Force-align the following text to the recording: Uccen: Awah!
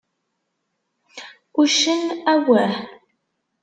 Uccen: 1.61 2.01
Awah! 2.33 2.71